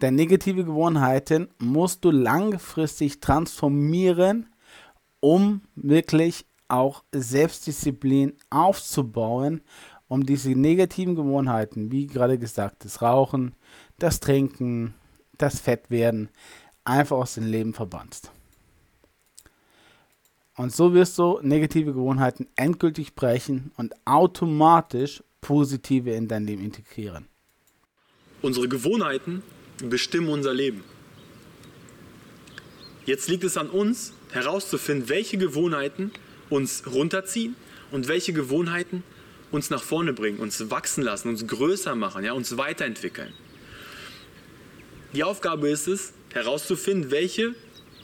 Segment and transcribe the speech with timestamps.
[0.00, 4.46] Denn negative Gewohnheiten musst du langfristig transformieren,
[5.20, 9.60] um wirklich auch Selbstdisziplin aufzubauen,
[10.08, 13.54] um diese negativen Gewohnheiten, wie gerade gesagt, das Rauchen,
[13.98, 14.94] das Trinken,
[15.36, 16.30] das Fettwerden,
[16.84, 18.32] einfach aus dem Leben verbannst.
[20.56, 27.26] Und so wirst du negative Gewohnheiten endgültig brechen und automatisch positive in dein Leben integrieren.
[28.42, 29.42] Unsere Gewohnheiten
[29.88, 30.84] bestimmen unser Leben.
[33.06, 36.12] Jetzt liegt es an uns herauszufinden, welche Gewohnheiten
[36.48, 37.56] uns runterziehen
[37.90, 39.02] und welche Gewohnheiten
[39.50, 43.32] uns nach vorne bringen, uns wachsen lassen, uns größer machen, ja, uns weiterentwickeln.
[45.12, 47.54] Die Aufgabe ist es, herauszufinden, welche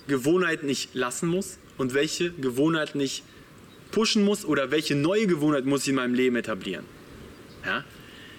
[0.09, 3.23] Gewohnheiten ich lassen muss und welche Gewohnheiten ich
[3.93, 6.85] pushen muss oder welche neue Gewohnheit muss ich in meinem Leben etablieren.
[7.65, 7.85] Ja?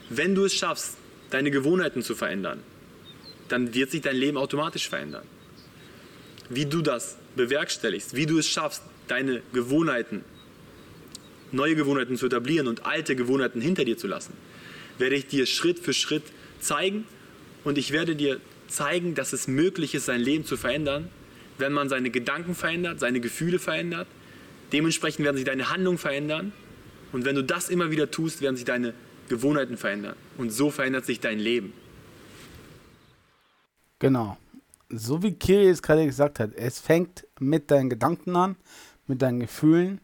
[0.10, 0.98] Wenn du es schaffst,
[1.30, 2.62] deine Gewohnheiten zu verändern,
[3.48, 5.24] dann wird sich dein Leben automatisch verändern.
[6.50, 10.24] Wie du das bewerkstelligst, wie du es schaffst, deine Gewohnheiten,
[11.52, 14.34] neue Gewohnheiten zu etablieren und alte Gewohnheiten hinter dir zu lassen,
[14.98, 16.24] werde ich dir Schritt für Schritt
[16.60, 17.06] zeigen
[17.64, 21.10] und ich werde dir zeigen, dass es möglich ist, sein Leben zu verändern,
[21.58, 24.08] wenn man seine Gedanken verändert, seine Gefühle verändert.
[24.74, 26.52] Dementsprechend werden sich deine Handlungen verändern
[27.12, 28.94] und wenn du das immer wieder tust, werden sich deine
[29.30, 31.74] Gewohnheiten verändern und so verändert sich dein Leben.
[34.00, 34.38] Genau.
[34.90, 38.56] So wie Kiri es gerade gesagt hat, es fängt mit deinen Gedanken an,
[39.06, 40.00] mit deinen Gefühlen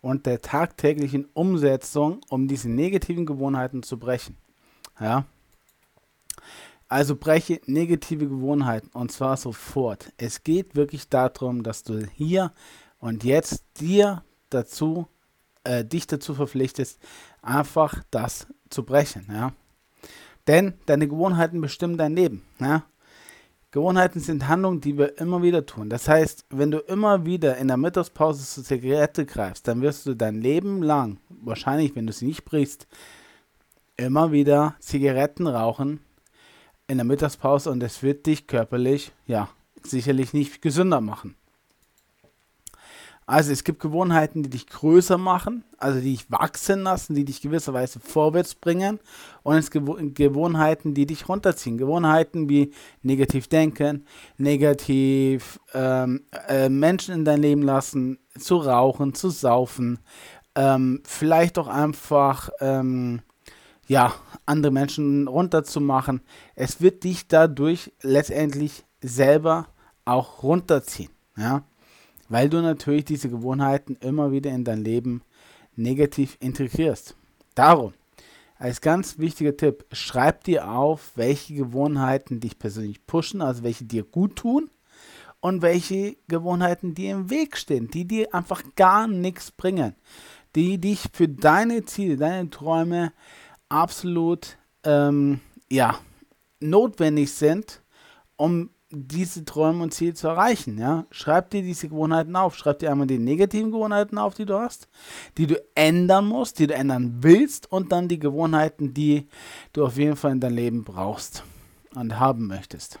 [0.00, 4.36] und der tagtäglichen Umsetzung, um diese negativen Gewohnheiten zu brechen.
[5.00, 5.24] Ja.
[6.88, 10.12] Also breche negative Gewohnheiten und zwar sofort.
[10.18, 12.52] Es geht wirklich darum, dass du hier
[12.98, 15.08] und jetzt dir dazu,
[15.64, 17.00] äh, dich dazu verpflichtest,
[17.42, 19.26] einfach das zu brechen.
[19.28, 19.52] Ja.
[20.46, 22.44] Denn deine Gewohnheiten bestimmen dein Leben.
[22.60, 22.84] Ja.
[23.76, 25.90] Gewohnheiten sind Handlungen, die wir immer wieder tun.
[25.90, 30.14] Das heißt, wenn du immer wieder in der Mittagspause zur Zigarette greifst, dann wirst du
[30.14, 32.86] dein Leben lang, wahrscheinlich, wenn du sie nicht brichst,
[33.98, 36.00] immer wieder Zigaretten rauchen
[36.86, 39.50] in der Mittagspause und es wird dich körperlich, ja,
[39.82, 41.36] sicherlich nicht gesünder machen.
[43.28, 47.40] Also es gibt Gewohnheiten, die dich größer machen, also die dich wachsen lassen, die dich
[47.40, 49.00] gewisserweise vorwärts bringen.
[49.42, 51.76] Und es gibt Gewohnheiten, die dich runterziehen.
[51.76, 52.72] Gewohnheiten wie
[53.02, 54.06] negativ denken,
[54.38, 59.98] negativ ähm, äh, Menschen in dein Leben lassen, zu rauchen, zu saufen,
[60.54, 63.22] ähm, vielleicht auch einfach ähm,
[63.88, 64.14] ja,
[64.46, 66.20] andere Menschen runterzumachen.
[66.54, 69.66] Es wird dich dadurch letztendlich selber
[70.04, 71.10] auch runterziehen.
[71.36, 71.64] Ja
[72.28, 75.22] weil du natürlich diese Gewohnheiten immer wieder in dein Leben
[75.76, 77.16] negativ integrierst.
[77.54, 77.92] Darum,
[78.58, 84.02] als ganz wichtiger Tipp, schreib dir auf, welche Gewohnheiten dich persönlich pushen, also welche dir
[84.02, 84.70] gut tun
[85.40, 89.94] und welche Gewohnheiten dir im Weg stehen, die dir einfach gar nichts bringen,
[90.54, 93.12] die dich für deine Ziele, deine Träume
[93.68, 95.98] absolut ähm, ja,
[96.60, 97.82] notwendig sind,
[98.36, 100.78] um diese Träume und Ziele zu erreichen.
[100.78, 101.06] Ja?
[101.10, 102.56] Schreib dir diese Gewohnheiten auf.
[102.56, 104.88] Schreib dir einmal die negativen Gewohnheiten auf, die du hast,
[105.38, 109.28] die du ändern musst, die du ändern willst und dann die Gewohnheiten, die
[109.72, 111.42] du auf jeden Fall in dein Leben brauchst
[111.94, 113.00] und haben möchtest.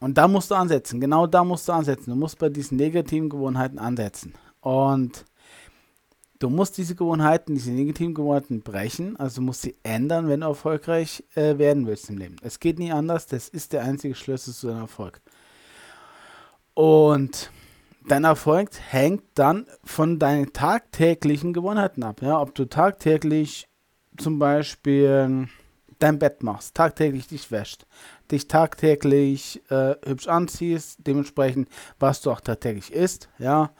[0.00, 1.00] Und da musst du ansetzen.
[1.00, 2.10] Genau da musst du ansetzen.
[2.10, 4.34] Du musst bei diesen negativen Gewohnheiten ansetzen.
[4.60, 5.24] Und
[6.44, 11.24] Du musst diese Gewohnheiten, diese negativen Gewohnheiten brechen, also musst sie ändern, wenn du erfolgreich
[11.36, 12.36] äh, werden willst im Leben.
[12.42, 15.22] Es geht nie anders, das ist der einzige Schlüssel zu deinem Erfolg.
[16.74, 17.50] Und
[18.06, 22.20] dein Erfolg hängt dann von deinen tagtäglichen Gewohnheiten ab.
[22.20, 22.38] Ja?
[22.38, 23.66] Ob du tagtäglich
[24.18, 25.48] zum Beispiel
[25.98, 27.86] dein Bett machst, tagtäglich dich wäscht,
[28.30, 33.70] dich tagtäglich äh, hübsch anziehst, dementsprechend, was du auch tagtäglich isst, ja,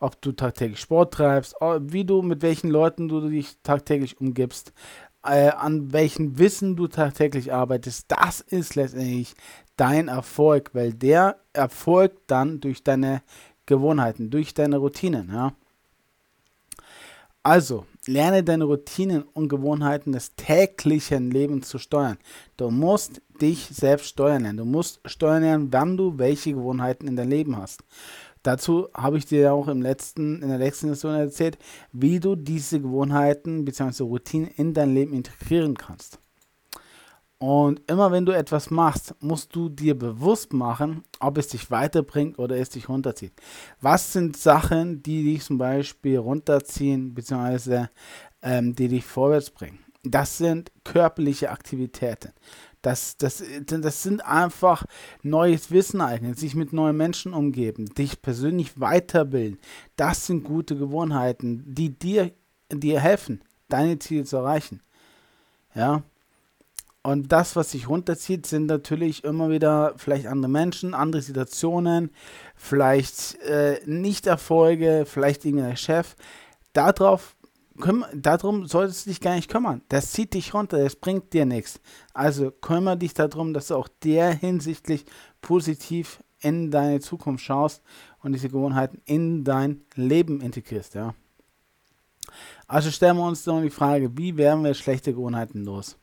[0.00, 4.72] ob du tagtäglich Sport treibst, wie du mit welchen Leuten du dich tagtäglich umgibst,
[5.24, 9.34] äh, an welchem Wissen du tagtäglich arbeitest, das ist letztendlich
[9.76, 13.22] dein Erfolg, weil der erfolgt dann durch deine
[13.66, 15.52] Gewohnheiten, durch deine Routinen, ja.
[17.42, 22.16] Also, lerne deine Routinen und Gewohnheiten des täglichen Lebens zu steuern.
[22.56, 24.56] Du musst dich selbst steuern lernen.
[24.56, 27.84] Du musst steuern lernen, wann du welche Gewohnheiten in deinem Leben hast.
[28.44, 31.58] Dazu habe ich dir auch im letzten, in der letzten Session erzählt,
[31.92, 34.04] wie du diese Gewohnheiten bzw.
[34.04, 36.20] Routinen in dein Leben integrieren kannst.
[37.38, 42.38] Und immer wenn du etwas machst, musst du dir bewusst machen, ob es dich weiterbringt
[42.38, 43.32] oder es dich runterzieht.
[43.80, 47.86] Was sind Sachen, die dich zum Beispiel runterziehen bzw.
[48.42, 49.78] Ähm, die dich vorwärts bringen?
[50.02, 52.32] Das sind körperliche Aktivitäten.
[52.84, 54.84] Das, das, das sind einfach
[55.22, 59.58] neues Wissen eignen, sich mit neuen Menschen umgeben, dich persönlich weiterbilden.
[59.96, 62.30] Das sind gute Gewohnheiten, die dir,
[62.70, 63.40] dir helfen,
[63.70, 64.82] deine Ziele zu erreichen.
[65.74, 66.02] Ja.
[67.02, 72.10] Und das, was sich runterzieht, sind natürlich immer wieder vielleicht andere Menschen, andere Situationen,
[72.54, 76.16] vielleicht äh, Nicht-Erfolge, vielleicht irgendein Chef.
[76.74, 77.33] Darauf
[78.14, 79.82] darum solltest du dich gar nicht kümmern.
[79.88, 81.80] Das zieht dich runter, das bringt dir nichts.
[82.12, 85.04] Also kümmere dich darum, dass du auch der hinsichtlich
[85.40, 87.82] positiv in deine Zukunft schaust
[88.22, 91.14] und diese Gewohnheiten in dein Leben integrierst, ja.
[92.66, 95.96] Also stellen wir uns doch die Frage, wie werden wir schlechte Gewohnheiten los?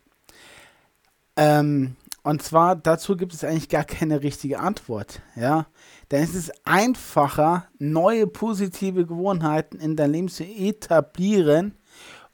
[1.36, 5.66] Ähm, und zwar dazu gibt es eigentlich gar keine richtige Antwort, ja.
[6.12, 11.76] Denn es ist einfacher, neue positive Gewohnheiten in dein Leben zu etablieren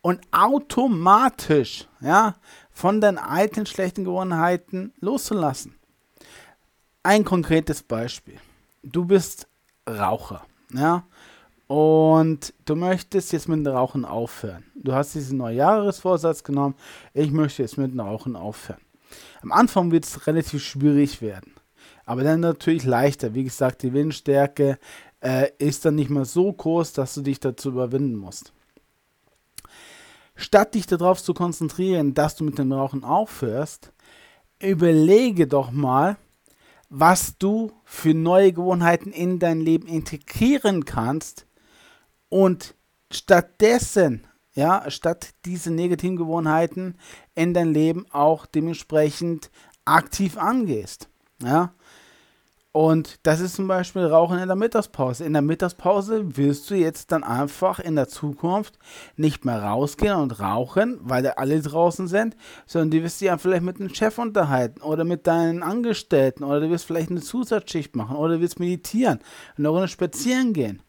[0.01, 2.36] und automatisch, ja,
[2.72, 5.75] von deinen alten schlechten Gewohnheiten loszulassen.
[7.04, 8.39] Ein konkretes Beispiel.
[8.84, 9.48] Du bist
[9.88, 11.06] Raucher, ja,
[11.68, 14.66] und du möchtest jetzt mit dem Rauchen aufhören.
[14.75, 16.75] Du hast diesen Neujahresvorsatz genommen,
[17.13, 18.81] ich möchte jetzt mit dem Rauchen aufhören.
[19.42, 21.54] Am Anfang wird es relativ schwierig werden.
[22.06, 23.34] Aber dann natürlich leichter.
[23.34, 24.78] Wie gesagt, die Windstärke
[25.22, 28.54] äh, ist dann nicht mehr so groß, dass du dich dazu überwinden musst.
[30.36, 33.92] Statt dich darauf zu konzentrieren, dass du mit dem Rauchen aufhörst,
[34.60, 36.18] überlege doch mal,
[36.89, 41.48] was du für neue Gewohnheiten in dein Leben integrieren kannst
[42.30, 42.75] und
[43.12, 44.26] stattdessen
[44.57, 46.95] ja, statt diese negativen Gewohnheiten
[47.36, 49.51] in dein Leben auch dementsprechend
[49.86, 51.09] aktiv angehst.
[51.44, 51.75] Ja.
[52.71, 55.25] Und das ist zum Beispiel Rauchen in der Mittagspause.
[55.25, 58.80] In der Mittagspause wirst du jetzt dann einfach in der Zukunft
[59.15, 63.38] nicht mehr rausgehen und rauchen, weil da alle draußen sind, sondern du wirst dich ja
[63.38, 67.95] vielleicht mit einem Chef unterhalten oder mit deinen Angestellten oder du wirst vielleicht eine Zusatzschicht
[67.95, 69.19] machen oder du wirst meditieren,
[69.56, 70.81] eine Runde spazieren gehen,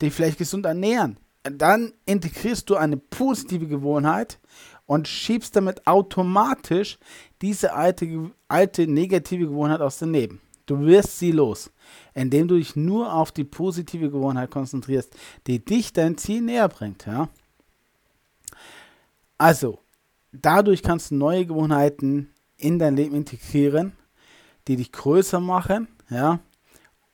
[0.00, 4.38] dich vielleicht gesund ernähren dann integrierst du eine positive Gewohnheit
[4.86, 6.98] und schiebst damit automatisch
[7.40, 10.40] diese alte, alte negative Gewohnheit aus dem Leben.
[10.66, 11.70] Du wirst sie los,
[12.14, 15.16] indem du dich nur auf die positive Gewohnheit konzentrierst,
[15.46, 17.06] die dich dein Ziel näher bringt.
[17.06, 17.28] Ja?
[19.38, 19.78] Also,
[20.32, 23.92] dadurch kannst du neue Gewohnheiten in dein Leben integrieren,
[24.68, 26.40] die dich größer machen, ja,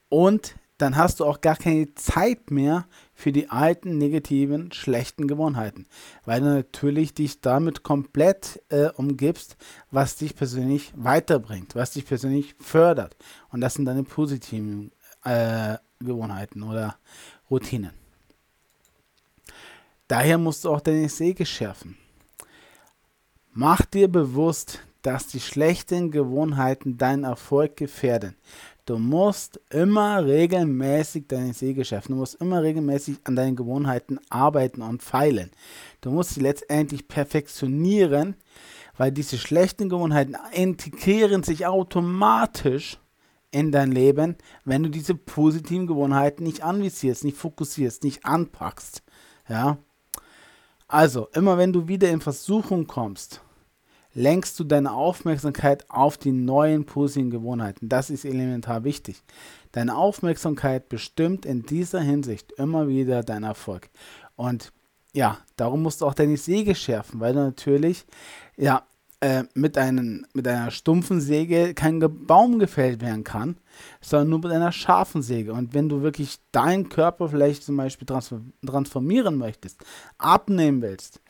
[0.08, 5.86] und dann hast du auch gar keine Zeit mehr für die alten, negativen, schlechten Gewohnheiten,
[6.26, 9.56] weil du natürlich dich damit komplett äh, umgibst,
[9.90, 13.16] was dich persönlich weiterbringt, was dich persönlich fördert.
[13.50, 14.92] Und das sind deine positiven
[15.24, 16.96] äh, Gewohnheiten oder
[17.50, 17.92] Routinen.
[20.08, 21.96] Daher musst du auch deine Säge schärfen.
[23.54, 28.36] Mach dir bewusst, dass die schlechten Gewohnheiten deinen Erfolg gefährden.
[28.86, 32.12] Du musst immer regelmäßig deine Säge schärfen.
[32.12, 35.50] Du musst immer regelmäßig an deinen Gewohnheiten arbeiten und feilen.
[36.00, 38.36] Du musst sie letztendlich perfektionieren,
[38.96, 42.98] weil diese schlechten Gewohnheiten integrieren sich automatisch
[43.50, 49.02] in dein Leben, wenn du diese positiven Gewohnheiten nicht anvisierst, nicht fokussierst, nicht anpackst.
[49.48, 49.78] Ja?
[50.86, 53.42] Also, immer wenn du wieder in Versuchung kommst,
[54.16, 57.90] lenkst du deine Aufmerksamkeit auf die neuen positiven Gewohnheiten.
[57.90, 59.22] Das ist elementar wichtig.
[59.72, 63.90] Deine Aufmerksamkeit bestimmt in dieser Hinsicht immer wieder deinen Erfolg.
[64.34, 64.72] Und
[65.12, 68.06] ja, darum musst du auch deine Säge schärfen, weil du natürlich
[68.56, 68.86] ja,
[69.20, 73.58] äh, mit, einen, mit einer stumpfen Säge kein Baum gefällt werden kann,
[74.00, 75.52] sondern nur mit einer scharfen Säge.
[75.52, 79.84] Und wenn du wirklich deinen Körper vielleicht zum Beispiel transformieren möchtest,
[80.16, 81.20] abnehmen willst,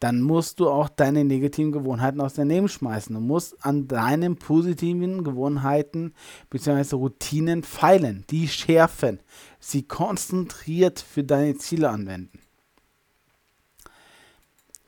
[0.00, 3.14] dann musst du auch deine negativen Gewohnheiten aus deinem Leben schmeißen.
[3.14, 6.14] Du musst an deinen positiven Gewohnheiten
[6.50, 6.96] bzw.
[6.96, 9.20] Routinen feilen, die schärfen,
[9.58, 12.40] sie konzentriert für deine Ziele anwenden.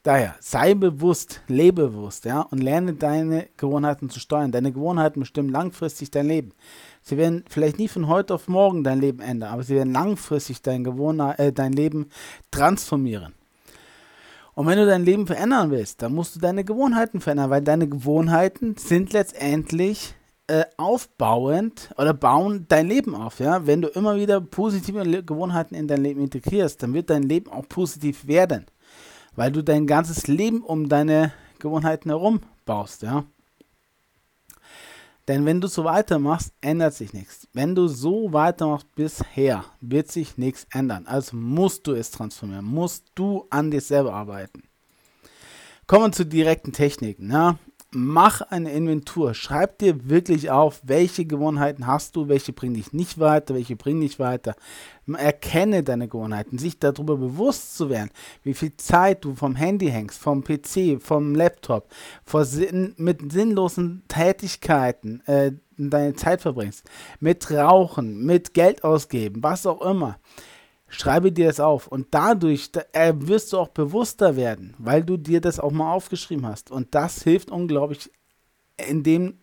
[0.03, 4.51] Daher sei bewusst, lebe bewusst, ja, und lerne deine Gewohnheiten zu steuern.
[4.51, 6.55] Deine Gewohnheiten bestimmen langfristig dein Leben.
[7.03, 10.63] Sie werden vielleicht nie von heute auf morgen dein Leben ändern, aber sie werden langfristig
[10.63, 12.09] dein, Gewohnheit, äh, dein Leben
[12.51, 13.35] transformieren.
[14.55, 17.89] Und wenn du dein Leben verändern willst, dann musst du deine Gewohnheiten verändern, weil deine
[17.89, 20.15] Gewohnheiten sind letztendlich
[20.51, 23.39] äh, aufbauend oder bauen dein Leben auf.
[23.39, 23.67] Ja?
[23.67, 27.69] Wenn du immer wieder positive Gewohnheiten in dein Leben integrierst, dann wird dein Leben auch
[27.69, 28.67] positiv werden,
[29.37, 33.03] weil du dein ganzes Leben um deine Gewohnheiten herum baust.
[33.03, 33.25] Ja?
[35.31, 37.47] Denn wenn du so weitermachst, ändert sich nichts.
[37.53, 41.07] Wenn du so weitermachst bisher, wird sich nichts ändern.
[41.07, 44.65] Also musst du es transformieren, musst du an dir selber arbeiten.
[45.87, 47.31] Kommen wir zu direkten Techniken.
[47.31, 47.61] Ja?
[47.93, 49.35] Mach eine Inventur.
[49.35, 54.03] Schreib dir wirklich auf, welche Gewohnheiten hast du, welche bringen dich nicht weiter, welche bringen
[54.03, 54.55] dich weiter.
[55.13, 58.11] Erkenne deine Gewohnheiten, sich darüber bewusst zu werden,
[58.45, 61.89] wie viel Zeit du vom Handy hängst, vom PC, vom Laptop,
[62.43, 69.83] Sinn, mit sinnlosen Tätigkeiten äh, deine Zeit verbringst, mit Rauchen, mit Geld ausgeben, was auch
[69.83, 70.21] immer.
[70.93, 75.41] Schreibe dir das auf und dadurch äh, wirst du auch bewusster werden, weil du dir
[75.41, 76.73] das auch mal aufgeschrieben hast.
[76.73, 78.11] Und das hilft unglaublich,
[78.77, 79.39] indem,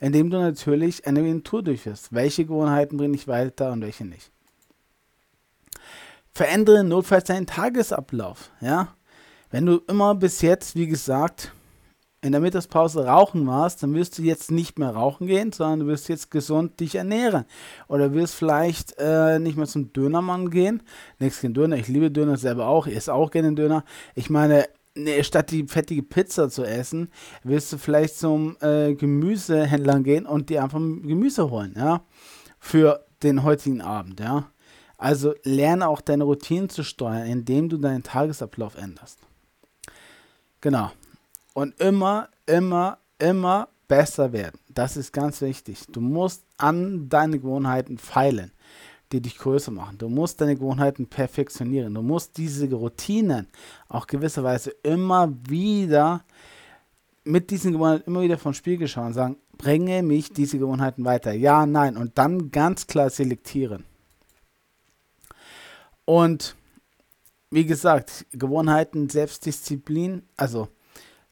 [0.00, 2.14] indem du natürlich eine Inventur durchführst.
[2.14, 4.32] Welche Gewohnheiten bringen dich weiter und welche nicht.
[6.32, 8.50] Verändere notfalls deinen Tagesablauf.
[8.62, 8.94] Ja?
[9.50, 11.52] Wenn du immer bis jetzt, wie gesagt,
[12.22, 15.86] in der Mittagspause rauchen warst, dann wirst du jetzt nicht mehr rauchen gehen, sondern du
[15.86, 17.44] wirst jetzt gesund dich ernähren.
[17.88, 20.82] Oder wirst vielleicht äh, nicht mehr zum Dönermann gehen.
[21.18, 23.84] Nichts gegen Döner, ich liebe Döner selber auch, ich esse auch gerne Döner.
[24.14, 27.10] Ich meine, nee, statt die fettige Pizza zu essen,
[27.44, 32.02] wirst du vielleicht zum äh, Gemüsehändler gehen und dir einfach Gemüse holen, ja,
[32.58, 34.50] für den heutigen Abend, ja.
[34.98, 39.18] Also lerne auch deine Routinen zu steuern, indem du deinen Tagesablauf änderst.
[40.62, 40.90] Genau
[41.56, 44.60] und immer, immer, immer besser werden.
[44.68, 45.86] Das ist ganz wichtig.
[45.90, 48.52] Du musst an deine Gewohnheiten feilen,
[49.10, 49.96] die dich größer machen.
[49.96, 51.94] Du musst deine Gewohnheiten perfektionieren.
[51.94, 53.48] Du musst diese Routinen
[53.88, 56.24] auch gewisserweise immer wieder
[57.24, 61.32] mit diesen Gewohnheiten immer wieder vom Spiegel schauen und sagen, bringe mich diese Gewohnheiten weiter.
[61.32, 61.96] Ja, nein.
[61.96, 63.84] Und dann ganz klar selektieren.
[66.04, 66.54] Und
[67.50, 70.68] wie gesagt, Gewohnheiten, Selbstdisziplin, also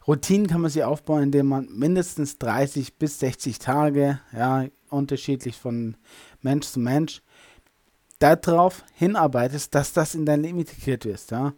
[0.06, 5.96] Routinen kann man sich aufbauen, indem man mindestens 30 bis 60 Tage, ja, unterschiedlich von
[6.42, 7.22] Mensch zu Mensch,
[8.18, 11.30] darauf hinarbeitet, dass das in dein Leben integriert wird.
[11.30, 11.54] Ja.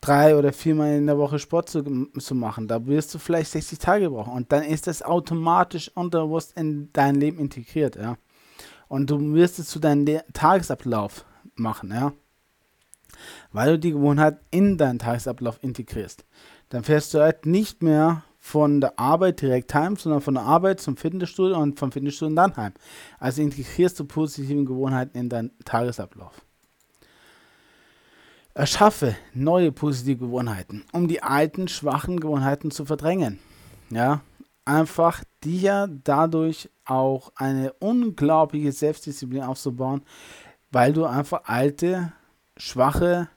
[0.00, 3.78] Drei oder viermal in der Woche Sport zu, zu machen, da wirst du vielleicht 60
[3.78, 7.96] Tage brauchen und dann ist das automatisch unterbewusst in dein Leben integriert.
[7.96, 8.16] Ja.
[8.88, 12.12] Und du wirst es zu deinem Le Tagesablauf machen, ja.
[13.52, 16.24] Weil du die Gewohnheit in deinen Tagesablauf integrierst
[16.72, 20.80] dann fährst du halt nicht mehr von der Arbeit direkt heim, sondern von der Arbeit
[20.80, 22.72] zum Fitnessstudio und vom Fitnessstudio dann heim.
[23.18, 26.32] Also integrierst du positive Gewohnheiten in deinen Tagesablauf.
[28.54, 33.38] Erschaffe neue positive Gewohnheiten, um die alten schwachen Gewohnheiten zu verdrängen.
[33.90, 34.22] Ja,
[34.64, 40.02] einfach dir dadurch auch eine unglaubliche Selbstdisziplin aufzubauen,
[40.70, 42.14] weil du einfach alte,
[42.56, 43.28] schwache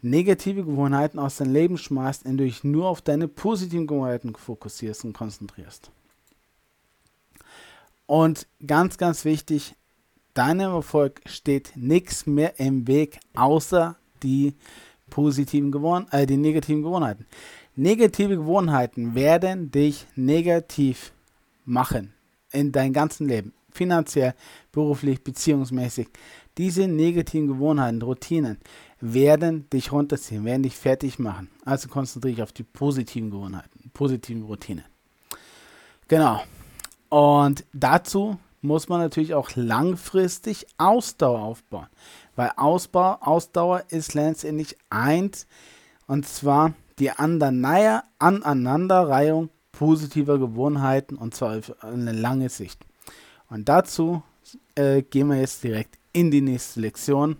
[0.00, 5.04] negative Gewohnheiten aus deinem Leben schmeißt, indem du dich nur auf deine positiven Gewohnheiten fokussierst
[5.04, 5.90] und konzentrierst.
[8.06, 9.74] Und ganz, ganz wichtig,
[10.34, 14.54] deinem Erfolg steht nichts mehr im Weg, außer die
[15.10, 17.26] positiven Gewohnheiten, äh, die negativen Gewohnheiten.
[17.76, 21.12] Negative Gewohnheiten werden dich negativ
[21.64, 22.12] machen
[22.50, 24.34] in deinem ganzen Leben, finanziell,
[24.72, 26.08] beruflich, beziehungsmäßig.
[26.58, 28.58] Diese negativen Gewohnheiten, Routinen
[29.00, 31.48] werden dich runterziehen, werden dich fertig machen.
[31.64, 34.84] Also konzentriere dich auf die positiven Gewohnheiten, positiven Routinen.
[36.08, 36.42] Genau.
[37.08, 41.86] Und dazu muss man natürlich auch langfristig Ausdauer aufbauen.
[42.34, 45.46] Weil Ausbau, Ausdauer ist letztendlich eins,
[46.06, 52.80] und zwar die Aneinanderreihung positiver Gewohnheiten, und zwar auf eine lange Sicht.
[53.48, 54.22] Und dazu
[54.74, 57.38] äh, gehen wir jetzt direkt in die nächste Lektion.